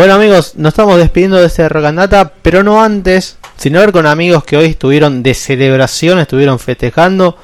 Bueno 0.00 0.14
amigos, 0.14 0.54
nos 0.56 0.70
estamos 0.72 0.96
despidiendo 0.96 1.36
de 1.36 1.44
este 1.44 1.68
Rocandata, 1.68 2.32
pero 2.40 2.62
no 2.62 2.82
antes, 2.82 3.36
sino 3.58 3.80
ver 3.80 3.92
con 3.92 4.06
amigos 4.06 4.44
que 4.44 4.56
hoy 4.56 4.64
estuvieron 4.64 5.22
de 5.22 5.34
celebración, 5.34 6.18
estuvieron 6.18 6.58
festejando 6.58 7.36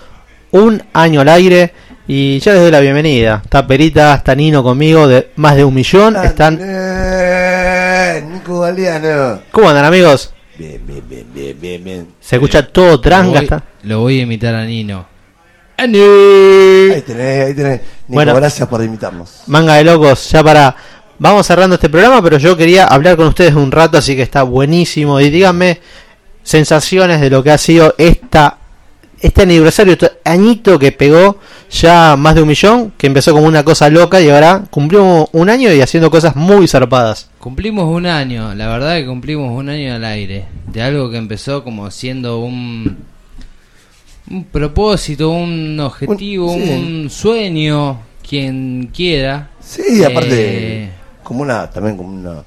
un 0.53 0.83
año 0.95 1.21
al 1.21 1.29
aire 1.29 1.75
y 2.09 2.39
ya 2.39 2.55
les 2.55 2.63
doy 2.63 2.71
la 2.71 2.81
bienvenida. 2.81 3.43
Está 3.45 3.67
Perita, 3.67 4.15
está 4.15 4.35
Nino 4.35 4.63
conmigo, 4.63 5.07
de 5.07 5.33
más 5.37 5.55
de 5.55 5.65
un 5.65 5.75
millón. 5.75 6.17
Están... 6.17 6.55
Nico 8.33 8.61
Galeano. 8.61 9.43
¿Cómo 9.53 9.69
andan 9.69 9.85
amigos? 9.85 10.33
Bien, 10.57 10.81
bien, 10.87 11.03
bien, 11.07 11.27
bien, 11.35 11.61
bien, 11.61 11.85
bien. 11.85 12.09
Se 12.23 12.37
escucha 12.37 12.67
todo 12.67 12.99
tranca. 13.03 13.33
Lo 13.33 13.35
voy, 13.35 13.45
está- 13.45 13.63
lo 13.83 14.01
voy 14.01 14.19
a 14.21 14.23
imitar 14.23 14.55
a 14.55 14.65
Nino. 14.65 15.07
Ahí 15.77 15.93
tenés, 15.93 17.47
ahí 17.49 17.55
tenés. 17.55 17.81
Nico, 17.81 18.15
Bueno. 18.15 18.35
gracias 18.35 18.67
por 18.67 18.83
invitarnos. 18.83 19.43
Manga 19.47 19.75
de 19.75 19.85
locos, 19.85 20.31
ya 20.31 20.43
para... 20.43 20.75
Vamos 21.19 21.47
cerrando 21.47 21.75
este 21.77 21.89
programa, 21.89 22.23
pero 22.23 22.39
yo 22.39 22.57
quería 22.57 22.85
hablar 22.85 23.17
con 23.17 23.27
ustedes 23.29 23.55
un 23.55 23.73
rato, 23.73 23.97
así 23.99 24.15
que 24.17 24.23
está 24.23 24.43
buenísimo. 24.43 25.19
Y 25.21 25.31
díganme 25.31 25.81
sensaciones 26.43 27.21
de 27.21 27.31
lo 27.31 27.43
que 27.43 27.51
ha 27.51 27.59
sido 27.59 27.95
esta 27.99 28.59
este 29.19 29.43
aniversario, 29.43 29.95
este 29.95 30.13
añito 30.25 30.79
que 30.79 30.93
pegó 30.93 31.39
ya 31.71 32.17
más 32.17 32.35
de 32.35 32.43
un 32.43 32.49
millón, 32.49 32.93
que 32.99 33.07
empezó 33.07 33.33
como 33.33 33.47
una 33.47 33.65
cosa 33.65 33.89
loca 33.89 34.21
y 34.21 34.29
ahora 34.29 34.65
cumplió 34.71 35.27
un 35.33 35.49
año 35.49 35.73
y 35.73 35.81
haciendo 35.81 36.11
cosas 36.11 36.37
muy 36.37 36.69
zarpadas. 36.69 37.31
Cumplimos 37.39 37.87
un 37.89 38.05
año, 38.05 38.55
la 38.55 38.69
verdad 38.69 38.97
que 38.97 39.07
cumplimos 39.07 39.59
un 39.59 39.71
año 39.71 39.95
al 39.95 40.05
aire. 40.05 40.45
De 40.71 40.83
algo 40.83 41.11
que 41.11 41.17
empezó 41.17 41.65
como 41.65 41.91
siendo 41.91 42.41
un, 42.41 42.99
un 44.31 44.45
propósito, 44.45 45.31
un 45.31 45.81
objetivo, 45.81 46.53
Un- 46.53 46.63
sí. 46.63 46.71
un 46.71 47.11
sueño, 47.11 48.01
quien 48.29 48.91
quiera. 48.95 49.49
Sí, 49.61 50.05
aparte, 50.05 50.83
Eh, 50.85 50.91
como 51.27 51.43
una, 51.43 51.69
también 51.69 51.97
como 51.97 52.11
una, 52.11 52.45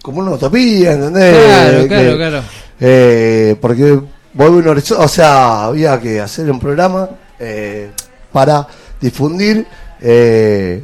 como 0.00 0.20
una 0.20 0.30
utopía, 0.32 0.92
¿entendés? 0.92 1.34
claro, 1.44 1.80
Que- 1.82 1.88
claro, 1.88 2.16
claro. 2.16 2.42
Eh, 2.78 3.56
porque 3.60 4.00
un 4.34 4.68
horizonte, 4.68 5.02
o 5.04 5.08
sea, 5.08 5.64
había 5.64 6.00
que 6.00 6.20
hacer 6.20 6.48
un 6.50 6.60
programa 6.60 7.08
eh, 7.38 7.90
para 8.32 8.66
difundir 9.00 9.66
eh, 10.00 10.82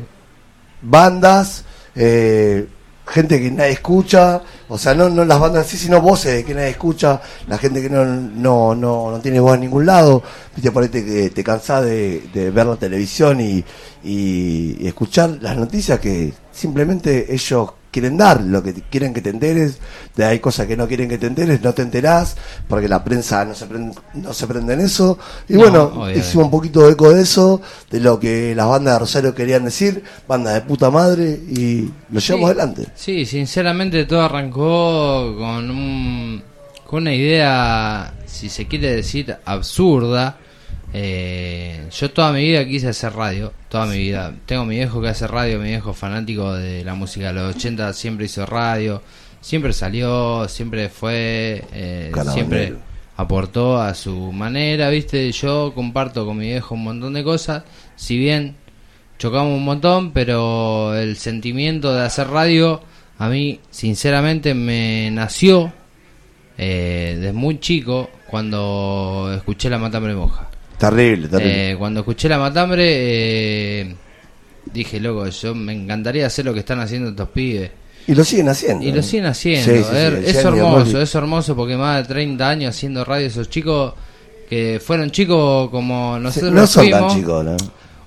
bandas, 0.80 1.64
eh, 1.94 2.66
gente 3.12 3.40
que 3.40 3.50
nadie 3.50 3.72
escucha, 3.72 4.42
o 4.68 4.78
sea, 4.78 4.94
no, 4.94 5.08
no 5.08 5.24
las 5.24 5.38
bandas 5.38 5.64
en 5.64 5.70
sí, 5.70 5.84
sino 5.84 6.00
voces 6.00 6.44
que 6.44 6.54
nadie 6.54 6.70
escucha, 6.70 7.20
la 7.46 7.58
gente 7.58 7.82
que 7.82 7.90
no, 7.90 8.04
no, 8.04 8.74
no, 8.74 9.10
no 9.10 9.20
tiene 9.20 9.38
voz 9.38 9.54
en 9.54 9.60
ningún 9.60 9.86
lado, 9.86 10.22
viste, 10.54 10.72
por 10.72 10.82
ahí 10.82 10.88
te, 10.88 11.04
que 11.04 11.30
te 11.30 11.44
cansás 11.44 11.84
de, 11.84 12.50
ver 12.54 12.66
la 12.66 12.76
televisión 12.76 13.40
y, 13.40 13.64
y 14.02 14.86
escuchar 14.86 15.38
las 15.40 15.56
noticias 15.56 16.00
que 16.00 16.32
simplemente 16.50 17.32
ellos 17.32 17.70
quieren 17.92 18.16
dar, 18.16 18.40
lo 18.40 18.62
que 18.62 18.72
quieren 18.90 19.14
que 19.14 19.20
te 19.20 19.30
enteres, 19.30 19.78
de 20.16 20.24
hay 20.24 20.40
cosas 20.40 20.66
que 20.66 20.76
no 20.76 20.88
quieren 20.88 21.08
que 21.08 21.18
te 21.18 21.26
enteres, 21.28 21.62
no 21.62 21.72
te 21.74 21.82
enterás, 21.82 22.36
porque 22.66 22.88
la 22.88 23.04
prensa 23.04 23.44
no 23.44 23.54
se 23.54 23.66
prende, 23.66 23.94
no 24.14 24.32
se 24.32 24.46
prende 24.48 24.72
en 24.74 24.80
eso. 24.80 25.18
Y 25.48 25.52
No, 25.52 25.58
bueno, 25.60 25.82
obviamente. 25.84 26.18
hicimos 26.20 26.46
un 26.46 26.50
poquito 26.50 26.80
de 26.86 26.92
eco 26.92 27.12
de 27.12 27.22
eso, 27.22 27.60
de 27.90 28.00
lo 28.00 28.18
que 28.18 28.54
las 28.56 28.66
bandas 28.66 28.94
de 28.94 28.98
Rosario 28.98 29.34
querían 29.34 29.64
decir, 29.66 30.02
banda 30.26 30.54
de 30.54 30.62
puta 30.62 30.90
madre, 30.90 31.28
y 31.48 31.90
lo 32.10 32.18
llevamos 32.18 32.22
Sí. 32.22 32.44
adelante. 32.44 32.86
Sí, 32.96 33.26
sinceramente 33.26 34.06
todo 34.06 34.22
arrancó 34.22 35.36
con 35.38 35.70
un, 35.70 36.42
con 36.86 37.02
una 37.02 37.14
idea, 37.14 38.14
si 38.26 38.48
se 38.48 38.66
quiere 38.66 38.96
decir, 38.96 39.36
absurda. 39.44 40.38
Eh, 40.94 41.88
yo 41.90 42.10
toda 42.10 42.32
mi 42.32 42.40
vida 42.40 42.66
quise 42.66 42.88
hacer 42.88 43.14
radio, 43.14 43.52
toda 43.68 43.86
mi 43.86 43.98
vida. 43.98 44.34
Tengo 44.46 44.64
mi 44.64 44.76
viejo 44.76 45.00
que 45.00 45.08
hace 45.08 45.26
radio, 45.26 45.58
mi 45.58 45.68
viejo 45.68 45.94
fanático 45.94 46.52
de 46.52 46.84
la 46.84 46.94
música 46.94 47.28
de 47.28 47.34
los 47.34 47.56
80, 47.56 47.92
siempre 47.92 48.26
hizo 48.26 48.44
radio, 48.46 49.02
siempre 49.40 49.72
salió, 49.72 50.48
siempre 50.48 50.88
fue, 50.88 51.64
eh, 51.72 52.12
siempre 52.32 52.74
aportó 53.16 53.80
a 53.80 53.94
su 53.94 54.32
manera, 54.32 54.90
¿viste? 54.90 55.30
Yo 55.32 55.72
comparto 55.74 56.26
con 56.26 56.38
mi 56.38 56.46
viejo 56.46 56.74
un 56.74 56.84
montón 56.84 57.14
de 57.14 57.24
cosas, 57.24 57.64
si 57.96 58.18
bien 58.18 58.56
chocamos 59.18 59.56
un 59.56 59.64
montón, 59.64 60.12
pero 60.12 60.94
el 60.94 61.16
sentimiento 61.16 61.94
de 61.94 62.02
hacer 62.02 62.28
radio 62.28 62.82
a 63.18 63.28
mí 63.28 63.60
sinceramente 63.70 64.54
me 64.54 65.10
nació 65.12 65.72
eh, 66.58 67.14
desde 67.16 67.32
muy 67.32 67.60
chico 67.60 68.10
cuando 68.26 69.32
escuché 69.36 69.70
La 69.70 69.78
Matambre 69.78 70.14
Moja. 70.14 70.51
Terrible, 70.82 71.28
terrible. 71.28 71.70
Eh, 71.70 71.76
cuando 71.76 72.00
escuché 72.00 72.28
La 72.28 72.38
Matambre 72.38 72.84
eh, 72.88 73.94
dije, 74.72 74.98
loco, 74.98 75.28
yo 75.28 75.54
me 75.54 75.72
encantaría 75.72 76.26
hacer 76.26 76.44
lo 76.44 76.52
que 76.52 76.58
están 76.58 76.80
haciendo 76.80 77.10
estos 77.10 77.28
pibes. 77.28 77.70
y 78.08 78.14
lo 78.16 78.24
siguen 78.24 78.48
haciendo. 78.48 78.84
Y 78.84 78.90
lo 78.90 78.98
¿eh? 78.98 79.02
siguen 79.04 79.26
haciendo. 79.26 79.64
Sí, 79.64 79.78
sí, 79.78 79.84
sí, 79.84 79.96
es, 80.26 80.44
hermoso, 80.44 81.00
es 81.00 81.14
hermoso 81.14 81.54
porque 81.54 81.76
más 81.76 82.02
de 82.02 82.12
30 82.12 82.48
años 82.48 82.74
haciendo 82.74 83.04
radio 83.04 83.28
esos 83.28 83.48
chicos 83.48 83.94
que 84.50 84.82
fueron 84.84 85.12
chicos 85.12 85.70
como 85.70 86.16
Sí, 86.16 86.22
nosotros 86.24 86.52
no 86.52 86.66
son 86.66 86.90
tan 86.90 87.08
chicos, 87.10 87.44
¿no? 87.44 87.56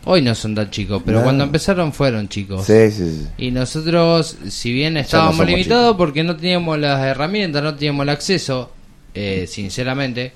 Hoy 0.07 0.21
no 0.21 0.35
son 0.35 0.53
tan 0.53 0.69
chicos, 0.69 1.01
pero 1.05 1.19
No. 1.19 1.23
cuando 1.23 1.45
empezaron 1.45 1.93
fueron 1.93 2.27
chicos. 2.27 2.65
Sí, 2.65 2.91
sí, 2.91 3.09
sí. 3.09 3.27
Y 3.37 3.51
nosotros, 3.51 4.37
si 4.49 4.73
bien 4.73 4.97
estábamos 4.97 5.45
limitados 5.45 5.93
chicos. 5.93 5.97
porque 5.97 6.23
no 6.25 6.35
teníamos 6.35 6.77
las 6.77 7.01
herramientas, 7.05 7.63
no 7.63 7.73
teníamos 7.73 8.03
el 8.03 8.09
acceso, 8.09 8.71
eh, 9.13 9.47
sinceramente, 9.47 10.33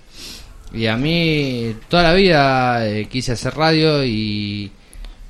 y 0.73 0.85
a 0.85 0.97
mí 0.97 1.75
toda 1.87 2.03
la 2.03 2.13
vida 2.13 2.87
eh, 2.87 3.05
quise 3.05 3.31
hacer 3.31 3.55
radio 3.55 4.03
y, 4.03 4.71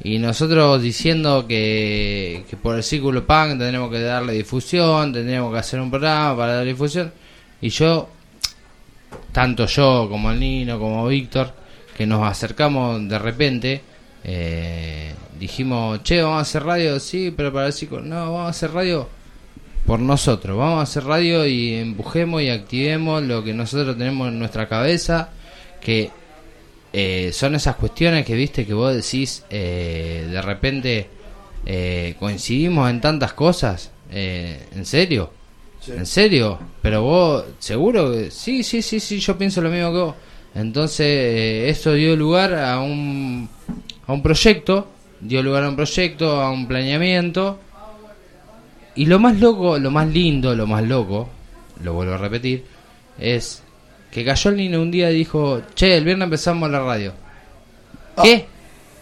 y 0.04 0.18
nosotros 0.20 0.82
diciendo 0.82 1.46
que, 1.48 2.44
que 2.50 2.58
por 2.58 2.76
el 2.76 2.84
círculo 2.84 3.26
punk 3.26 3.50
tendremos 3.50 3.90
que 3.90 4.02
darle 4.02 4.34
difusión, 4.34 5.14
tendríamos 5.14 5.52
que 5.54 5.60
hacer 5.60 5.80
un 5.80 5.90
programa 5.90 6.36
para 6.36 6.56
dar 6.56 6.66
difusión, 6.66 7.12
y 7.62 7.70
yo, 7.70 8.10
tanto 9.32 9.66
yo 9.66 10.08
como 10.10 10.32
el 10.32 10.40
Nino, 10.40 10.80
como 10.80 11.08
Víctor, 11.08 11.54
que 11.98 12.06
nos 12.06 12.24
acercamos 12.24 13.08
de 13.08 13.20
repente, 13.20 13.82
eh, 14.24 15.14
dijimos, 15.40 16.04
che, 16.04 16.22
vamos 16.22 16.40
a 16.40 16.42
hacer 16.42 16.64
radio, 16.64 17.00
sí, 17.00 17.34
pero 17.36 17.52
para 17.52 17.68
el 17.68 17.74
círculo, 17.74 18.02
no, 18.02 18.16
vamos 18.34 18.48
a 18.48 18.50
hacer 18.50 18.72
radio 18.72 19.19
por 19.90 20.00
nosotros, 20.00 20.56
vamos 20.56 20.82
a 20.82 20.84
hacer 20.84 21.04
radio 21.04 21.48
y 21.48 21.74
empujemos 21.74 22.44
y 22.44 22.50
activemos 22.50 23.24
lo 23.24 23.44
que 23.44 23.56
nosotros 23.56 23.98
tenemos 23.98 24.28
en 24.28 24.38
nuestra 24.38 24.68
cabeza, 24.70 25.30
que 25.82 26.12
eh, 26.94 27.32
son 27.34 27.56
esas 27.56 27.76
cuestiones 27.76 28.24
que 28.24 28.36
viste 28.36 28.68
que 28.68 28.76
vos 28.76 28.94
decís, 28.94 29.44
eh, 29.50 30.28
de 30.30 30.42
repente 30.44 31.10
eh, 31.66 32.14
coincidimos 32.20 32.88
en 32.88 33.02
tantas 33.02 33.34
cosas, 33.34 33.90
eh, 34.12 34.68
¿en 34.76 34.86
serio? 34.86 35.32
¿En 35.88 36.06
serio? 36.06 36.60
Pero 36.84 37.02
vos, 37.02 37.46
seguro 37.58 38.12
que 38.12 38.30
sí, 38.30 38.62
sí, 38.62 38.84
sí, 38.84 39.00
sí, 39.00 39.20
yo 39.20 39.40
pienso 39.40 39.60
lo 39.60 39.72
mismo 39.72 39.92
que 39.92 39.98
vos. 39.98 40.16
Entonces, 40.54 41.08
eh, 41.08 41.68
esto 41.68 41.94
dio 41.94 42.16
lugar 42.16 42.54
a 42.54 42.80
un, 42.80 43.50
a 44.06 44.14
un 44.14 44.22
proyecto, 44.22 44.88
dio 45.20 45.42
lugar 45.42 45.64
a 45.64 45.70
un 45.70 45.76
proyecto, 45.76 46.40
a 46.40 46.52
un 46.52 46.68
planeamiento. 46.68 47.60
Y 49.00 49.06
lo 49.06 49.18
más 49.20 49.40
loco, 49.40 49.78
lo 49.80 49.92
más 49.92 50.08
lindo, 50.08 50.54
lo 50.56 50.68
más 50.68 50.84
loco, 50.84 51.30
lo 51.84 51.94
vuelvo 51.94 52.14
a 52.16 52.18
repetir, 52.18 52.66
es 53.18 53.62
que 54.12 54.26
cayó 54.26 54.50
el 54.52 54.58
niño 54.58 54.82
un 54.82 54.92
día 54.92 55.10
y 55.12 55.16
dijo, 55.16 55.62
che, 55.74 55.96
el 55.96 56.04
viernes 56.04 56.26
empezamos 56.26 56.70
la 56.70 56.80
radio. 56.82 57.14
¿Qué? 58.22 58.46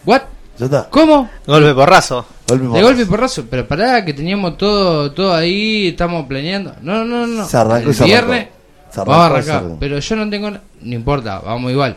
¿What? 0.04 0.22
Ya 0.58 0.64
está. 0.66 0.88
¿Cómo? 0.90 1.28
Golpe 1.46 1.74
porrazo. 1.74 2.24
Golpe 2.46 2.64
De 2.64 2.70
por- 2.70 2.82
golpe 2.82 3.06
porrazo, 3.06 3.44
pero 3.50 3.66
pará, 3.66 4.04
que 4.04 4.12
teníamos 4.14 4.56
todo 4.56 5.10
todo 5.12 5.34
ahí, 5.34 5.88
estamos 5.88 6.26
planeando. 6.26 6.74
No, 6.82 7.04
no, 7.04 7.26
no, 7.26 7.26
no. 7.26 7.46
Se 7.46 7.56
arrancó 7.56 7.86
y 7.88 7.90
el 7.90 7.94
se 7.94 8.04
arrancó. 8.04 8.28
viernes 8.30 8.48
Se 8.90 9.00
arrancó 9.00 9.10
vamos 9.10 9.24
a 9.24 9.28
se 9.28 9.34
arrancar, 9.34 9.56
arrancó. 9.56 9.76
pero 9.80 9.98
yo 9.98 10.16
no 10.16 10.30
tengo, 10.30 10.50
no 10.50 10.94
importa, 10.94 11.40
vamos 11.40 11.72
igual. 11.72 11.96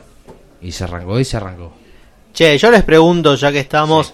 Y 0.62 0.72
se 0.72 0.84
arrancó 0.86 1.20
y 1.20 1.26
se 1.26 1.38
arrancó. 1.38 1.72
Che, 2.34 2.58
yo 2.58 2.72
les 2.72 2.84
pregunto, 2.84 3.36
ya 3.36 3.52
que 3.52 3.60
estamos, 3.60 4.14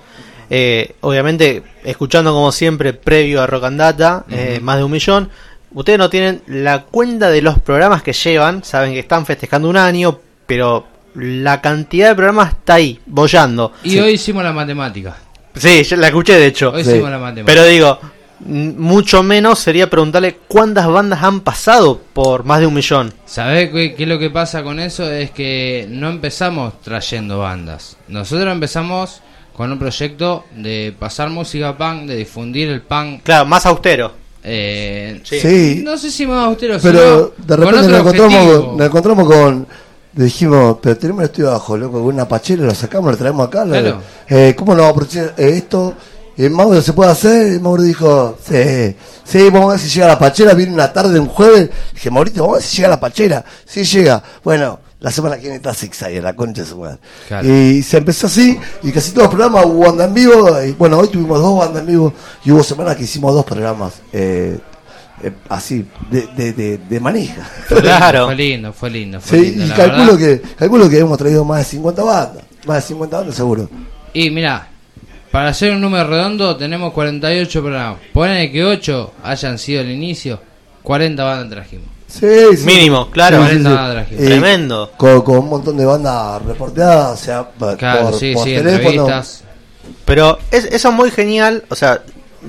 eh, 0.50 0.96
obviamente, 1.02 1.64
escuchando 1.84 2.34
como 2.34 2.52
siempre, 2.52 2.94
previo 2.94 3.42
a 3.42 3.48
Rock 3.48 3.66
and 3.66 3.80
Data, 3.80 4.26
eh, 4.30 4.60
más 4.62 4.78
de 4.78 4.84
un 4.84 4.92
millón. 4.92 5.30
Ustedes 5.74 6.00
no 6.00 6.10
tienen 6.10 6.42
la 6.48 6.84
cuenta 6.84 7.30
de 7.30 7.42
los 7.42 7.60
programas 7.60 8.02
que 8.02 8.14
llevan, 8.14 8.64
saben 8.64 8.94
que 8.94 9.00
están 9.00 9.26
festejando 9.26 9.70
un 9.70 9.78
año, 9.78 10.20
pero 10.46 10.88
la 11.16 11.62
cantidad 11.62 12.10
de 12.10 12.16
programas 12.16 12.54
está 12.54 12.76
ahí, 12.76 13.00
bollando. 13.06 13.74
Y 13.84 14.00
hoy 14.00 14.12
hicimos 14.14 14.44
la 14.44 14.54
matemática. 14.54 15.16
Sí, 15.56 15.84
yo 15.84 15.98
la 15.98 16.08
escuché 16.08 16.38
de 16.38 16.46
hecho. 16.48 16.72
Hoy 16.72 16.84
Sí. 16.84 16.92
hicimos 16.92 17.10
la 17.10 17.18
matemática. 17.20 17.46
Pero 17.46 17.66
digo, 17.66 18.00
mucho 18.40 19.24
menos 19.24 19.60
sería 19.60 19.90
preguntarle 19.90 20.38
cuántas 20.48 20.88
bandas 20.88 21.24
han 21.24 21.42
pasado 21.42 22.00
por 22.14 22.44
más 22.44 22.60
de 22.60 22.68
un 22.68 22.74
millón. 22.74 23.14
¿Sabés 23.26 23.72
qué, 23.72 23.96
qué 23.96 24.04
es 24.04 24.10
lo 24.10 24.20
que 24.20 24.30
pasa 24.30 24.64
con 24.64 24.80
eso? 24.80 25.12
Es 25.12 25.32
que 25.32 25.88
no 25.90 26.10
empezamos 26.10 26.80
trayendo 26.82 27.40
bandas. 27.40 27.98
Nosotros 28.08 28.52
empezamos 28.52 29.22
con 29.58 29.72
un 29.72 29.80
proyecto 29.80 30.46
de 30.56 30.96
pasar 30.98 31.30
música 31.32 31.76
punk, 31.78 32.04
de 32.04 32.16
difundir 32.16 32.70
el 32.70 32.82
punk. 32.84 33.24
Claro, 33.24 33.46
más 33.46 33.66
austero. 33.66 34.12
Eh, 34.44 35.20
Sí. 35.26 35.40
Sí, 35.40 35.82
No 35.84 35.98
sé 35.98 36.10
si 36.12 36.26
más 36.28 36.46
austero, 36.46 36.78
pero 36.82 37.34
sino 37.38 37.46
de 37.48 37.56
repente 37.58 37.88
nos 37.90 38.00
encontramos, 38.00 38.78
nos 38.78 38.88
encontramos 38.88 39.28
con. 39.28 39.68
Dijimos, 40.14 40.78
pero 40.82 40.98
tenemos 40.98 41.22
el 41.22 41.26
estudio 41.30 41.50
abajo, 41.50 41.78
loco, 41.78 42.02
con 42.04 42.14
una 42.14 42.28
pachera, 42.28 42.64
lo 42.64 42.74
sacamos, 42.74 43.12
lo 43.12 43.18
traemos 43.18 43.48
acá. 43.48 43.66
lo- 43.66 43.72
Claro. 43.72 44.02
eh, 44.30 44.56
¿Cómo 44.58 44.74
nos 44.74 44.82
vamos 44.86 44.88
a 44.88 44.92
aprovechar 45.06 45.34
eh, 45.38 45.58
esto? 45.58 45.94
Y 46.38 46.50
Mauro, 46.50 46.82
¿se 46.82 46.94
puede 46.94 47.12
hacer? 47.12 47.54
Y 47.54 47.60
Mauro 47.60 47.84
dijo, 47.84 48.38
sí, 48.44 48.96
sí, 49.24 49.50
vamos 49.50 49.70
a 49.70 49.72
ver 49.74 49.80
si 49.80 49.90
llega 49.90 50.08
la 50.08 50.18
pachera. 50.20 50.54
Viene 50.54 50.74
una 50.74 50.92
tarde, 50.94 51.20
un 51.20 51.28
jueves. 51.28 51.70
Dije, 51.94 52.10
Maurito, 52.10 52.42
vamos 52.42 52.56
a 52.56 52.60
ver 52.60 52.64
si 52.68 52.78
llega 52.78 52.90
la 52.90 53.00
pachera. 53.00 53.44
Sí 53.66 53.84
llega. 53.84 54.24
Bueno, 54.44 54.80
la 55.00 55.12
semana 55.12 55.36
que 55.36 55.44
viene 55.44 55.58
está 55.58 55.74
Six 55.74 56.02
en 56.04 56.24
la 56.24 56.36
concha 56.36 56.62
de 56.64 56.68
su 56.68 56.78
madre. 56.78 56.98
Claro. 57.28 57.48
Y 57.48 57.84
se 57.84 57.98
empezó 57.98 58.28
así, 58.28 58.58
y 58.84 58.92
casi 58.92 59.12
todos 59.12 59.26
los 59.28 59.36
programas 59.36 59.66
hubo 59.66 59.86
banda 59.86 60.06
en 60.06 60.14
vivo. 60.14 60.64
Y 60.64 60.72
bueno, 60.72 60.98
hoy 60.98 61.08
tuvimos 61.10 61.40
dos 61.40 61.58
bandas 61.60 61.82
en 61.82 61.88
vivo, 61.88 62.14
y 62.44 62.52
hubo 62.52 62.64
semanas 62.64 62.96
que 62.96 63.04
hicimos 63.04 63.34
dos 63.34 63.46
programas. 63.46 64.02
Eh, 64.12 64.58
eh, 65.24 65.32
así, 65.50 65.86
de, 66.12 66.28
de, 66.36 66.54
de, 66.54 66.78
de 66.78 67.00
manija. 67.00 67.48
Claro. 67.68 68.26
Fue 68.28 68.36
lindo, 68.36 68.72
fue 68.74 68.90
lindo. 68.90 69.20
Fue 69.22 69.40
Sí, 69.40 69.46
lindo, 69.52 69.66
y 69.66 69.68
la 69.68 69.76
calculo 69.76 70.18
verdad. 70.18 70.42
que, 70.42 70.56
calculo 70.56 70.90
que 70.90 71.00
hemos 71.00 71.18
traído 71.18 71.44
más 71.46 71.60
de 71.60 71.66
50 71.66 72.04
bandas. 72.04 72.44
Más 72.66 72.78
de 72.78 72.88
50 72.88 73.18
bandas 73.18 73.36
seguro. 73.36 73.70
Y 74.14 74.30
mira, 74.30 74.68
para 75.32 75.50
hacer 75.50 75.72
un 75.74 75.82
número 75.82 76.08
redondo 76.08 76.56
tenemos 76.58 76.94
48 76.94 77.62
programas. 77.62 78.00
Ponen 78.14 78.52
que 78.52 78.64
8 78.64 79.14
hayan 79.24 79.58
sido 79.58 79.82
el 79.82 79.92
inicio, 79.92 80.40
40 80.84 81.24
bandas 81.24 81.50
trajimos. 81.50 81.88
Sí, 82.08 82.56
sí. 82.58 82.66
Mínimo, 82.66 83.10
claro. 83.12 83.44
Sí, 83.46 83.52
sí, 83.52 83.58
sí. 83.58 83.64
40 83.64 83.70
bandas 83.70 83.94
trajimos. 83.96 84.24
Eh, 84.24 84.26
Tremendo. 84.28 84.92
Con, 84.98 85.22
con 85.22 85.38
un 85.40 85.50
montón 85.50 85.78
de 85.78 85.86
bandas 85.86 86.42
reporteadas, 86.44 87.20
o 87.22 87.24
sea, 87.24 87.50
por, 87.50 87.78
Claro, 87.78 88.04
por 88.12 88.14
sí, 88.20 88.34
sí, 88.36 88.56
teléfono. 88.56 88.90
entrevistas. 89.08 89.44
Pero 90.06 90.40
es, 90.52 90.66
eso 90.66 90.88
es 90.90 90.94
muy 90.94 91.12
genial. 91.12 91.64
O 91.70 91.76
sea, 91.76 92.02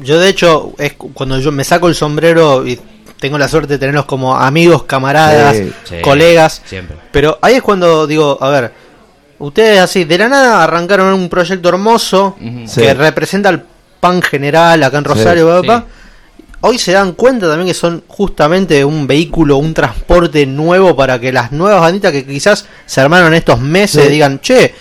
yo 0.02 0.19
de 0.20 0.28
hecho, 0.28 0.72
es 0.78 0.93
cu- 0.94 1.12
cuando 1.12 1.38
yo 1.40 1.50
me 1.50 1.64
saco 1.64 1.88
el 1.88 1.94
sombrero 1.96 2.66
y 2.66 2.78
tengo 3.20 3.37
la 3.37 3.49
suerte 3.49 3.75
de 3.75 3.78
tenerlos 3.78 4.05
como 4.05 4.37
amigos, 4.37 4.84
camaradas, 4.84 5.56
Sí. 5.56 5.72
Sí, 5.84 5.94
colegas. 6.02 6.62
Siempre. 6.64 6.96
Pero 7.10 7.38
ahí 7.43 7.55
es 7.56 7.62
cuando 7.62 8.06
digo, 8.06 8.38
a 8.40 8.49
ver, 8.50 8.72
ustedes 9.40 9.81
así, 9.81 10.05
de 10.05 10.19
la 10.19 10.28
nada 10.28 10.62
arrancaron 10.62 11.12
un 11.14 11.28
proyecto 11.28 11.69
hermoso 11.69 12.37
que 12.76 12.94
representa 12.94 13.49
el 13.49 13.62
pan 13.99 14.22
general 14.22 14.84
acá 14.84 14.99
en 14.99 15.05
Rosario, 15.05 15.60
Sí. 15.62 15.66
Hoy 16.60 16.78
se 16.78 16.93
dan 16.93 17.12
cuenta 17.12 17.46
también 17.49 17.69
que 17.69 17.75
son 17.75 18.02
justamente 18.08 18.84
un 18.84 19.06
vehículo, 19.06 19.58
un 19.58 19.75
transporte 19.75 20.44
nuevo 20.44 20.96
para 20.96 21.20
que 21.20 21.32
las 21.32 21.52
nuevas 21.52 21.81
banditas 21.81 22.10
que 22.10 22.26
quizás 22.26 22.66
se 22.84 23.00
armaron 23.00 23.32
estos 23.34 23.60
meses 23.60 24.05
Sí. 24.05 24.10
digan, 24.10 24.40
che, 24.40 24.75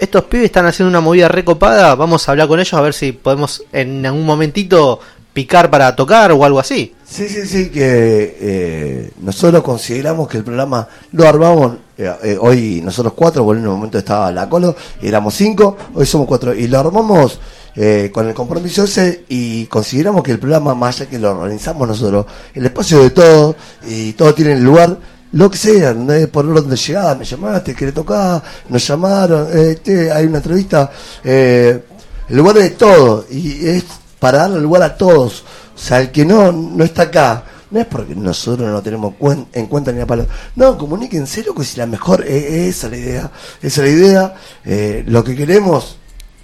estos 0.00 0.24
pibes 0.24 0.46
están 0.46 0.66
haciendo 0.66 0.90
una 0.90 1.00
movida 1.00 1.28
recopada, 1.28 1.94
vamos 1.94 2.28
a 2.28 2.32
hablar 2.32 2.48
con 2.48 2.58
ellos 2.58 2.74
a 2.74 2.80
ver 2.80 2.92
si 2.92 3.12
podemos 3.12 3.62
en 3.72 4.04
algún 4.04 4.26
momentito 4.26 4.98
picar 5.32 5.70
para 5.70 5.94
tocar 5.94 6.32
o 6.32 6.44
algo 6.44 6.58
así. 6.58 6.92
Sí, 7.08 7.28
sí, 7.28 7.46
sí, 7.46 7.68
que 7.70 8.36
eh, 8.40 9.10
nosotros 9.20 9.62
consideramos 9.62 10.26
que 10.28 10.38
el 10.38 10.44
programa 10.44 10.88
lo 11.12 11.26
armamos, 11.26 11.76
eh, 11.96 12.12
eh, 12.24 12.38
hoy 12.38 12.82
nosotros 12.84 13.14
cuatro, 13.14 13.44
porque 13.44 13.60
en 13.60 13.68
un 13.68 13.76
momento 13.76 13.96
estaba 13.96 14.32
la 14.32 14.48
Colo, 14.48 14.74
éramos 15.00 15.34
cinco, 15.34 15.76
hoy 15.94 16.04
somos 16.04 16.26
cuatro, 16.26 16.52
y 16.52 16.66
lo 16.66 16.80
armamos 16.80 17.38
eh, 17.76 18.10
con 18.12 18.26
el 18.26 18.34
compromiso 18.34 18.84
ese 18.84 19.24
y 19.28 19.66
consideramos 19.66 20.24
que 20.24 20.32
el 20.32 20.40
programa, 20.40 20.74
más 20.74 21.00
allá 21.00 21.08
que 21.08 21.18
lo 21.20 21.30
organizamos 21.30 21.86
nosotros, 21.86 22.26
el 22.52 22.66
espacio 22.66 23.00
de 23.00 23.10
todos, 23.10 23.56
y 23.88 24.12
todos 24.14 24.34
tienen 24.34 24.64
lugar, 24.64 24.98
lo 25.32 25.48
que 25.48 25.58
sea, 25.58 25.94
¿no? 25.94 26.12
por 26.28 26.44
orden 26.44 26.68
de 26.68 26.76
llegada, 26.76 27.14
me 27.14 27.24
llamaste, 27.24 27.74
querés 27.74 27.94
tocar, 27.94 28.42
nos 28.68 28.86
llamaron, 28.86 29.46
che, 29.82 30.10
hay 30.10 30.26
una 30.26 30.38
entrevista, 30.38 30.90
el 31.22 31.82
lugar 32.30 32.56
de 32.56 32.70
todo, 32.70 33.24
y 33.30 33.64
es 33.68 33.84
para 34.18 34.38
darle 34.38 34.60
lugar 34.60 34.82
a 34.82 34.96
todos. 34.96 35.44
O 35.76 35.78
sea, 35.78 36.00
el 36.00 36.10
que 36.10 36.24
no, 36.24 36.50
no 36.50 36.82
está 36.84 37.02
acá, 37.02 37.44
no 37.70 37.78
es 37.80 37.86
porque 37.86 38.14
nosotros 38.14 38.68
no 38.70 38.80
tenemos 38.82 39.14
cuen- 39.20 39.46
en 39.52 39.66
cuenta 39.66 39.92
ni 39.92 39.98
la 39.98 40.06
palabra. 40.06 40.32
No, 40.56 40.76
comuníquense, 40.78 41.44
loco, 41.44 41.62
si 41.62 41.76
la 41.76 41.86
mejor 41.86 42.24
es, 42.26 42.44
es 42.44 42.76
esa 42.76 42.88
la 42.88 42.96
idea. 42.96 43.30
Esa 43.62 43.84
es 43.84 43.92
la 43.92 43.98
idea. 44.00 44.34
eh, 44.64 45.04
lo 45.06 45.22
que 45.22 45.36
queremos 45.36 45.98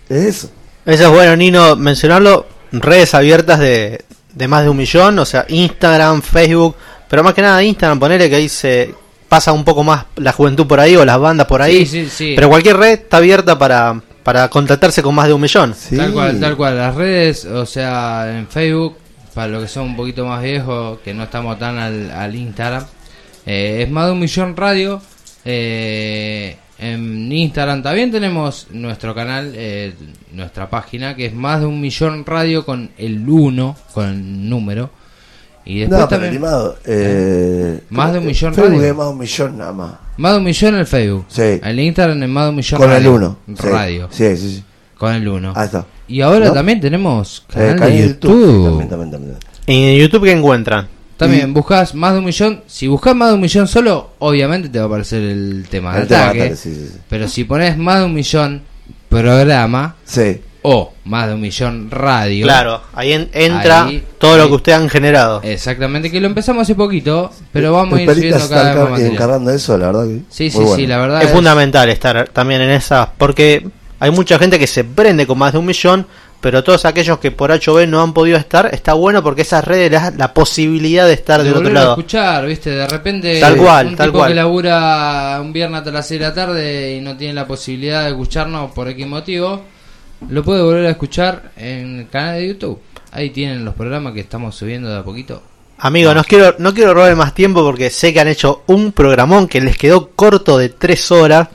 es 0.08 0.25
eso. 0.26 0.50
Eso 0.84 1.05
es 1.05 1.11
bueno, 1.11 1.34
Nino, 1.37 1.75
mencionarlo. 1.76 2.46
Redes 2.73 3.14
abiertas 3.14 3.58
de, 3.58 4.05
de 4.34 4.49
más 4.49 4.64
de 4.64 4.69
un 4.70 4.76
millón, 4.76 5.19
o 5.19 5.25
sea, 5.25 5.44
Instagram, 5.49 6.23
Facebook, 6.23 6.75
pero 7.08 7.23
más 7.23 7.34
que 7.34 7.43
nada 7.43 7.62
Instagram, 7.62 7.99
ponele 8.00 8.29
que 8.31 8.37
ahí 8.37 8.49
se 8.49 8.94
pasa 9.29 9.52
un 9.52 9.64
poco 9.64 9.82
más 9.84 10.05
la 10.17 10.32
juventud 10.32 10.67
por 10.67 10.81
ahí 10.81 10.96
o 10.96 11.05
las 11.05 11.19
bandas 11.19 11.46
por 11.46 11.62
ahí. 11.62 11.87
Sí, 11.87 12.05
sí, 12.05 12.11
sí. 12.11 12.32
Pero 12.34 12.49
cualquier 12.49 12.76
red 12.79 12.93
está 12.93 13.19
abierta 13.19 13.58
para, 13.58 14.00
para 14.23 14.49
contactarse 14.49 15.02
con 15.02 15.14
más 15.14 15.26
de 15.26 15.34
un 15.34 15.40
millón. 15.40 15.75
Sí. 15.79 15.96
Tal 15.96 16.12
cual, 16.12 16.40
tal 16.40 16.56
cual. 16.56 16.76
Las 16.79 16.94
redes, 16.94 17.44
o 17.44 17.64
sea, 17.67 18.38
en 18.38 18.46
Facebook, 18.49 18.96
para 19.34 19.49
los 19.49 19.62
que 19.62 19.69
son 19.69 19.84
un 19.90 19.96
poquito 19.96 20.26
más 20.26 20.43
viejos, 20.43 20.99
que 21.00 21.14
no 21.14 21.25
estamos 21.25 21.58
tan 21.58 21.79
al, 21.79 22.11
al 22.11 22.34
Instagram, 22.34 22.84
eh, 23.46 23.82
es 23.82 23.90
más 23.90 24.06
de 24.06 24.12
un 24.12 24.20
millón 24.20 24.56
radio. 24.56 25.00
Eh, 25.44 26.56
en 26.79 27.31
Instagram 27.31 27.82
también 27.82 28.11
tenemos 28.11 28.67
nuestro 28.73 29.14
canal, 29.14 29.52
eh, 29.55 29.94
nuestra 30.32 30.69
página, 30.69 31.14
que 31.14 31.26
es 31.26 31.34
más 31.34 31.61
de 31.61 31.67
un 31.67 31.81
millón 31.81 32.25
radio 32.26 32.64
con 32.67 32.90
el 32.99 33.29
1, 33.29 33.76
con 33.94 34.08
el 34.08 34.49
número. 34.49 34.90
Y 35.64 35.81
después 35.81 36.00
No, 36.00 36.08
también, 36.08 36.31
animado. 36.31 36.76
Eh, 36.84 37.82
Más 37.90 38.12
de 38.12 38.19
un 38.19 38.26
millón 38.26 38.52
Facebook 38.52 38.73
radio. 38.79 38.90
es 38.90 38.96
más 38.96 39.06
de 39.06 39.12
un 39.12 39.19
millón 39.19 39.58
nada 39.58 39.73
más. 39.73 39.93
más 40.17 40.32
de 40.32 40.38
un 40.38 40.44
millón 40.44 40.75
en 40.75 40.81
el 40.81 40.87
Facebook. 40.88 41.25
Sí. 41.29 41.61
El 41.62 41.79
Instagram 41.79 42.20
es 42.25 42.29
más 42.29 42.44
de 42.44 42.50
un 42.50 42.56
millón 42.56 42.81
Con 42.81 42.90
el 42.90 42.96
radio. 42.96 43.12
1. 43.14 43.38
Radio. 43.70 44.08
Sí, 44.11 44.37
sí, 44.37 44.50
sí. 44.56 44.64
Con 44.99 45.12
el 45.14 45.29
1. 45.29 45.52
Ahí 45.55 45.67
está. 45.67 45.87
Y 46.12 46.20
ahora 46.20 46.48
¿No? 46.48 46.52
también 46.52 46.80
tenemos 46.80 47.44
Eh, 47.50 47.52
canal 47.54 47.74
canal 47.76 47.90
de 47.90 47.96
de 48.02 48.08
YouTube. 48.08 48.56
sí, 48.58 48.64
también, 48.64 48.88
también, 48.90 49.10
también. 49.10 49.36
¿Y 49.66 49.82
en 49.94 49.98
YouTube 50.00 50.24
qué 50.24 50.32
encuentran? 50.32 50.88
También 51.16 51.50
Y- 51.50 51.52
buscas 51.52 51.94
más 51.94 52.12
de 52.12 52.18
un 52.18 52.24
millón. 52.24 52.62
Si 52.66 52.86
buscas 52.88 53.14
más 53.14 53.28
de 53.28 53.34
un 53.36 53.40
millón 53.40 53.66
solo, 53.68 54.10
obviamente 54.18 54.68
te 54.68 54.78
va 54.78 54.84
a 54.84 54.86
aparecer 54.88 55.22
el 55.22 55.66
tema 55.70 55.94
de 55.94 56.02
El 56.02 56.08
tema 56.08 56.20
de 56.20 56.24
ataque. 56.26 56.40
ataque, 56.42 56.56
sí, 56.56 56.74
sí, 56.74 56.88
sí. 56.92 56.98
Pero 57.08 57.28
si 57.28 57.44
pones 57.44 57.78
más 57.78 58.00
de 58.00 58.04
un 58.06 58.14
millón 58.14 58.62
programa 59.08 59.94
Sí. 60.04 60.40
o 60.62 60.92
más 61.04 61.28
de 61.28 61.34
un 61.34 61.40
millón 61.40 61.90
radio. 61.90 62.44
Claro, 62.44 62.80
ahí 62.94 63.12
en- 63.12 63.28
entra 63.32 63.84
Ahí- 63.86 64.02
todo 64.18 64.36
lo 64.38 64.48
que 64.48 64.54
ustedes 64.54 64.78
han 64.78 64.88
generado. 64.88 65.40
Exactamente, 65.44 66.10
que 66.10 66.20
lo 66.20 66.26
empezamos 66.26 66.62
hace 66.62 66.74
poquito, 66.74 67.30
pero 67.52 67.72
vamos 67.72 67.98
a 67.98 68.02
ir 68.02 68.10
subiendo 68.10 68.36
está 68.38 68.54
cada 68.54 68.74
vez 68.84 68.90
más 68.90 69.00
encargando 69.00 69.50
eso, 69.50 69.76
la 69.78 69.86
verdad 69.86 70.04
que. 70.06 70.20
Sí, 70.28 70.50
sí, 70.50 70.58
sí, 70.76 70.86
la 70.86 70.98
verdad 70.98 71.22
es 71.22 71.30
fundamental 71.30 71.88
estar 71.88 72.28
también 72.28 72.62
en 72.62 72.70
esas, 72.70 73.08
porque 73.18 73.66
hay 74.02 74.10
mucha 74.10 74.37
gente 74.37 74.58
que 74.58 74.66
se 74.66 74.82
prende 74.82 75.28
con 75.28 75.38
más 75.38 75.52
de 75.52 75.58
un 75.58 75.66
millón, 75.66 76.04
pero 76.40 76.64
todos 76.64 76.84
aquellos 76.87 77.20
que 77.20 77.31
por 77.31 77.52
HB 77.52 77.87
no 77.87 78.02
han 78.02 78.12
podido 78.12 78.37
estar, 78.37 78.69
está 78.75 78.94
bueno 78.94 79.22
porque 79.22 79.43
esas 79.43 79.64
redes 79.64 79.93
dan 79.93 80.19
la 80.19 80.34
posibilidad 80.34 81.06
de 81.06 81.12
estar 81.12 81.38
de 81.38 81.44
del 81.44 81.52
otro 81.52 81.60
volverlo 81.62 81.78
a 81.78 81.82
lado. 81.84 81.93
escuchar, 81.94 82.44
¿viste? 82.46 82.70
De 82.70 82.88
repente 82.88 83.38
Tal 83.38 83.56
cual, 83.56 83.87
un 83.87 83.94
tal 83.96 84.08
tipo 84.08 84.19
cual. 84.19 84.31
que 84.31 84.34
labura 84.34 85.38
un 85.40 85.52
viernes 85.52 85.78
hasta 85.78 85.93
las 85.93 86.08
6 86.08 86.20
de 86.20 86.26
la 86.26 86.34
tarde 86.34 86.96
y 86.96 87.00
no 87.00 87.16
tiene 87.16 87.34
la 87.34 87.46
posibilidad 87.46 88.02
de 88.02 88.08
escucharnos 88.10 88.72
por 88.72 88.88
X 88.88 89.06
motivo, 89.06 89.62
lo 90.28 90.43
puede 90.43 90.62
volver 90.62 90.87
a 90.87 90.90
escuchar 90.90 91.52
en 91.56 92.00
el 92.00 92.08
canal 92.08 92.40
de 92.40 92.48
YouTube. 92.48 92.81
Ahí 93.12 93.31
tienen 93.31 93.64
los 93.64 93.75
programas 93.75 94.14
que 94.14 94.20
estamos 94.20 94.56
subiendo 94.56 94.88
de 94.88 94.98
a 94.98 95.05
poquito. 95.05 95.41
Amigos, 95.79 96.15
no 96.15 96.24
quiero, 96.24 96.55
no 96.58 96.74
quiero 96.74 96.93
robar 96.94 97.15
más 97.15 97.34
tiempo 97.34 97.62
porque 97.62 97.91
sé 97.91 98.12
que 98.12 98.20
han 98.20 98.29
hecho 98.29 98.62
un 98.67 98.91
programón 98.91 99.46
que 99.48 99.60
les 99.60 99.76
quedó 99.79 100.10
corto 100.10 100.58
de 100.58 100.70
tres 100.70 101.10
horas. 101.12 101.48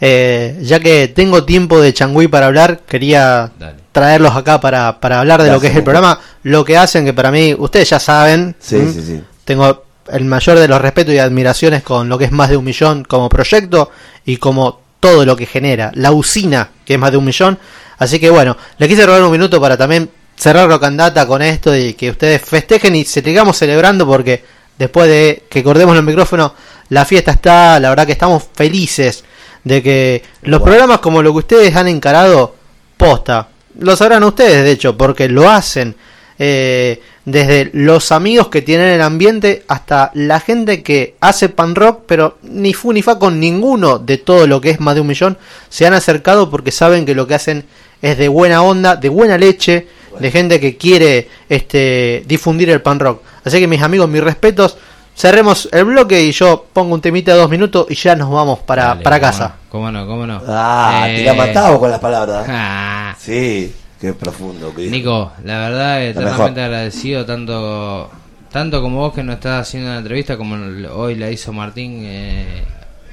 Eh, 0.00 0.58
ya 0.62 0.78
que 0.80 1.08
tengo 1.08 1.44
tiempo 1.44 1.80
de 1.80 1.94
changüí 1.94 2.28
para 2.28 2.46
hablar, 2.46 2.80
quería 2.86 3.50
Dale. 3.58 3.76
traerlos 3.92 4.36
acá 4.36 4.60
para, 4.60 5.00
para 5.00 5.20
hablar 5.20 5.42
de 5.42 5.50
lo 5.50 5.58
que 5.60 5.68
es 5.68 5.76
el 5.76 5.82
programa, 5.84 6.20
lo 6.42 6.64
que 6.64 6.76
hacen, 6.76 7.04
que 7.04 7.14
para 7.14 7.30
mí, 7.30 7.54
ustedes 7.58 7.88
ya 7.90 7.98
saben, 7.98 8.54
Sí, 8.58 8.78
sí, 8.92 9.02
sí. 9.02 9.22
tengo 9.44 9.84
el 10.12 10.24
mayor 10.24 10.58
de 10.58 10.68
los 10.68 10.80
respetos 10.80 11.14
y 11.14 11.18
admiraciones 11.18 11.82
con 11.82 12.08
lo 12.08 12.18
que 12.18 12.26
es 12.26 12.32
más 12.32 12.50
de 12.50 12.56
un 12.56 12.64
millón 12.64 13.04
como 13.04 13.28
proyecto 13.28 13.90
y 14.24 14.36
como 14.36 14.80
todo 15.00 15.24
lo 15.24 15.34
que 15.36 15.46
genera, 15.46 15.90
la 15.94 16.12
usina 16.12 16.70
que 16.84 16.94
es 16.94 17.00
más 17.00 17.10
de 17.10 17.16
un 17.16 17.24
millón. 17.24 17.58
Así 17.98 18.18
que 18.20 18.28
bueno, 18.30 18.56
le 18.78 18.88
quise 18.88 19.06
robar 19.06 19.22
un 19.22 19.30
minuto 19.32 19.60
para 19.60 19.76
también 19.76 20.10
cerrar 20.36 20.68
Rocandata 20.68 21.26
con 21.26 21.40
esto 21.40 21.74
y 21.74 21.94
que 21.94 22.10
ustedes 22.10 22.42
festejen 22.42 22.94
y 22.94 23.04
se 23.06 23.22
sigamos 23.22 23.56
celebrando 23.56 24.06
porque 24.06 24.44
después 24.78 25.08
de 25.08 25.44
que 25.48 25.60
acordemos 25.60 25.96
el 25.96 26.02
micrófono, 26.02 26.54
la 26.90 27.04
fiesta 27.06 27.30
está, 27.32 27.80
la 27.80 27.88
verdad 27.88 28.04
que 28.06 28.12
estamos 28.12 28.44
felices 28.54 29.24
de 29.66 29.82
que 29.82 30.22
los 30.42 30.62
programas 30.62 31.00
como 31.00 31.22
lo 31.22 31.32
que 31.32 31.38
ustedes 31.38 31.74
han 31.74 31.88
encarado, 31.88 32.54
posta, 32.96 33.48
lo 33.80 33.96
sabrán 33.96 34.22
ustedes 34.22 34.62
de 34.62 34.70
hecho, 34.70 34.96
porque 34.96 35.28
lo 35.28 35.50
hacen 35.50 35.96
eh, 36.38 37.02
desde 37.24 37.70
los 37.72 38.12
amigos 38.12 38.46
que 38.46 38.62
tienen 38.62 38.86
el 38.86 39.02
ambiente 39.02 39.64
hasta 39.66 40.12
la 40.14 40.38
gente 40.38 40.84
que 40.84 41.16
hace 41.20 41.48
pan 41.48 41.74
rock, 41.74 42.02
pero 42.06 42.38
ni 42.44 42.74
fu 42.74 42.92
ni 42.92 43.02
fa 43.02 43.18
con 43.18 43.40
ninguno 43.40 43.98
de 43.98 44.18
todo 44.18 44.46
lo 44.46 44.60
que 44.60 44.70
es 44.70 44.78
más 44.78 44.94
de 44.94 45.00
un 45.00 45.08
millón, 45.08 45.36
se 45.68 45.84
han 45.84 45.94
acercado 45.94 46.48
porque 46.48 46.70
saben 46.70 47.04
que 47.04 47.16
lo 47.16 47.26
que 47.26 47.34
hacen 47.34 47.64
es 48.02 48.18
de 48.18 48.28
buena 48.28 48.62
onda, 48.62 48.94
de 48.94 49.08
buena 49.08 49.36
leche, 49.36 49.88
de 50.20 50.30
gente 50.30 50.60
que 50.60 50.76
quiere 50.76 51.28
este 51.48 52.22
difundir 52.24 52.70
el 52.70 52.82
pan 52.82 53.00
rock. 53.00 53.20
Así 53.42 53.58
que 53.58 53.66
mis 53.66 53.82
amigos, 53.82 54.08
mis 54.08 54.22
respetos, 54.22 54.78
cerremos 55.16 55.68
el 55.72 55.84
bloque 55.86 56.22
y 56.22 56.32
yo 56.32 56.66
pongo 56.72 56.94
un 56.94 57.00
temita 57.00 57.32
de 57.32 57.38
dos 57.38 57.50
minutos 57.50 57.86
y 57.88 57.94
ya 57.94 58.14
nos 58.14 58.30
vamos 58.30 58.58
para, 58.60 58.88
Dale, 58.88 59.02
para 59.02 59.18
cómo 59.18 59.30
casa. 59.32 59.48
no, 59.48 59.70
¿Cómo 59.70 59.90
no? 59.92 60.06
¿Cómo 60.06 60.26
no? 60.26 60.42
Ah, 60.46 61.06
Eh, 61.08 61.16
te 61.16 61.24
la 61.24 61.34
matado 61.34 61.80
con 61.80 61.90
las 61.90 62.00
palabras. 62.00 62.46
ah, 62.50 63.14
Sí, 63.18 63.74
qué 64.00 64.12
profundo. 64.12 64.72
dijo. 64.76 64.90
Nico, 64.90 65.32
la 65.44 65.58
verdad, 65.58 66.04
eternamente 66.04 66.62
agradecido 66.62 67.24
tanto 67.24 68.10
tanto 68.52 68.80
como 68.80 68.98
vos 68.98 69.12
que 69.12 69.22
nos 69.22 69.34
estás 69.36 69.62
haciendo 69.68 69.90
la 69.90 69.98
entrevista, 69.98 70.36
como 70.36 70.56
hoy 70.94 71.14
la 71.16 71.30
hizo 71.30 71.52
Martín 71.52 72.02
eh, 72.04 72.64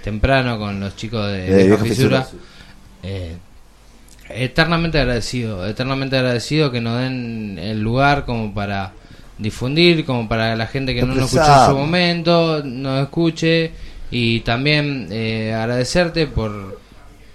temprano 0.04 0.58
con 0.58 0.80
los 0.80 0.96
chicos 0.96 1.26
de, 1.28 1.42
De 1.42 1.64
Vieja 1.64 1.84
Vieja 1.84 1.84
Fisura. 1.84 2.22
Fisura, 2.24 2.44
Eh, 3.04 3.36
eternamente 4.30 5.00
agradecido, 5.00 5.66
eternamente 5.68 6.18
agradecido 6.18 6.72
que 6.72 6.80
nos 6.82 7.00
den 7.00 7.60
el 7.62 7.82
lugar 7.82 8.26
como 8.26 8.54
para 8.54 8.92
difundir, 9.44 10.06
como 10.06 10.28
para 10.28 10.56
la 10.56 10.66
gente 10.66 10.96
que 10.96 11.02
no 11.04 11.14
nos 11.14 11.32
escuchó 11.34 11.54
en 11.64 11.70
su 11.70 11.78
momento, 11.78 12.64
nos 12.64 13.04
escuche 13.04 13.72
y 14.10 14.40
también 14.40 15.08
eh, 15.12 15.54
agradecerte 15.56 16.26
por, 16.28 16.80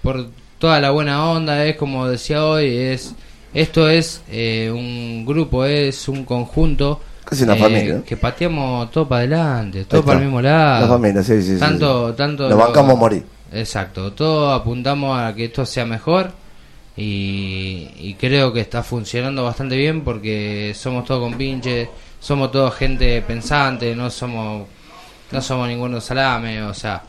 por 0.01 0.27
toda 0.57 0.79
la 0.81 0.91
buena 0.91 1.29
onda, 1.31 1.65
es 1.65 1.77
como 1.77 2.07
decía 2.07 2.43
hoy, 2.45 2.67
es 2.75 3.15
esto 3.53 3.89
es 3.89 4.21
eh, 4.29 4.69
un 4.73 5.25
grupo, 5.25 5.65
es 5.65 6.07
un 6.07 6.23
conjunto 6.25 6.99
Casi 7.25 7.43
una 7.43 7.55
eh, 7.55 7.59
familia. 7.59 8.01
que 8.05 8.17
pateamos 8.17 8.91
todo 8.91 9.07
para 9.07 9.19
adelante, 9.21 9.85
todo 9.85 10.03
para 10.03 10.19
el 10.19 10.25
mismo 10.25 10.41
lado. 10.41 10.81
La 10.81 10.87
familia, 10.87 11.23
sí, 11.23 11.41
sí, 11.41 11.53
sí. 11.53 11.59
Tanto, 11.59 12.13
tanto 12.13 12.43
Nos 12.49 12.57
lo- 12.57 12.65
bancamos 12.65 12.91
a 12.93 12.95
morir. 12.99 13.23
Exacto, 13.51 14.11
todos 14.13 14.59
apuntamos 14.59 15.17
a 15.19 15.33
que 15.33 15.45
esto 15.45 15.65
sea 15.65 15.85
mejor 15.85 16.31
y, 16.99 17.87
y 17.97 18.15
creo 18.19 18.51
que 18.51 18.59
está 18.59 18.83
funcionando 18.83 19.45
bastante 19.45 19.77
bien 19.77 20.01
porque 20.01 20.73
somos 20.75 21.05
todos 21.05 21.21
compinches, 21.21 21.87
somos 22.19 22.51
todos 22.51 22.75
gente 22.75 23.21
pensante, 23.21 23.95
no 23.95 24.09
somos 24.09 24.67
no 25.31 25.41
somos 25.41 25.69
ninguno 25.69 26.01
salame, 26.01 26.61
o 26.63 26.73
sea, 26.73 27.03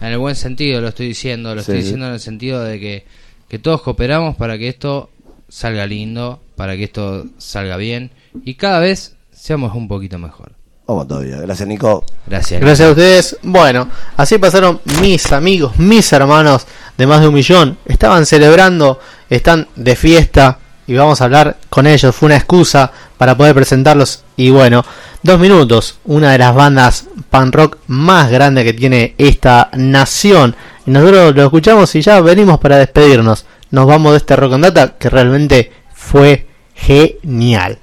en 0.00 0.08
el 0.08 0.18
buen 0.18 0.36
sentido 0.36 0.80
lo 0.80 0.88
estoy 0.88 1.08
diciendo, 1.08 1.56
lo 1.56 1.62
Sí, 1.62 1.72
estoy 1.72 1.82
diciendo 1.82 2.06
en 2.06 2.12
el 2.12 2.20
sentido 2.20 2.62
de 2.62 2.78
que, 2.78 3.04
que 3.48 3.58
todos 3.58 3.82
cooperamos 3.82 4.36
para 4.36 4.56
que 4.58 4.68
esto 4.68 5.10
salga 5.48 5.86
lindo, 5.86 6.40
para 6.54 6.76
que 6.76 6.84
esto 6.84 7.26
salga 7.38 7.76
bien 7.76 8.12
y 8.44 8.54
cada 8.54 8.78
vez 8.78 9.16
seamos 9.32 9.74
un 9.74 9.88
poquito 9.88 10.18
mejor. 10.18 10.52
Vamos 10.86 11.08
todavía. 11.08 11.36
Gracias, 11.38 11.68
Nico. 11.68 12.04
Gracias. 12.26 12.60
Gracias 12.60 12.88
a 12.88 12.90
ustedes. 12.90 13.38
Bueno, 13.42 13.88
así 14.16 14.38
pasaron 14.38 14.80
mis 15.00 15.32
amigos, 15.32 15.78
mis 15.78 16.12
hermanos 16.12 16.66
de 16.98 17.06
más 17.06 17.20
de 17.20 17.28
un 17.28 17.34
millón. 17.34 17.78
Estaban 17.86 18.26
celebrando, 18.26 18.98
están 19.36 19.68
de 19.76 19.96
fiesta 19.96 20.58
y 20.86 20.94
vamos 20.94 21.20
a 21.20 21.24
hablar 21.24 21.56
con 21.70 21.86
ellos. 21.86 22.14
Fue 22.14 22.26
una 22.26 22.36
excusa 22.36 22.92
para 23.16 23.36
poder 23.36 23.54
presentarlos. 23.54 24.24
Y 24.36 24.50
bueno, 24.50 24.84
dos 25.22 25.38
minutos. 25.38 25.98
Una 26.04 26.32
de 26.32 26.38
las 26.38 26.54
bandas 26.54 27.06
pan 27.30 27.52
rock 27.52 27.78
más 27.86 28.30
grande 28.30 28.64
que 28.64 28.72
tiene 28.74 29.14
esta 29.16 29.70
nación. 29.74 30.54
Y 30.86 30.90
nosotros 30.90 31.34
lo 31.34 31.44
escuchamos 31.44 31.94
y 31.94 32.02
ya 32.02 32.20
venimos 32.20 32.58
para 32.58 32.78
despedirnos. 32.78 33.46
Nos 33.70 33.86
vamos 33.86 34.12
de 34.12 34.18
este 34.18 34.36
rock 34.36 34.54
and 34.54 34.64
data 34.64 34.94
que 34.98 35.08
realmente 35.08 35.72
fue 35.94 36.46
genial. 36.74 37.78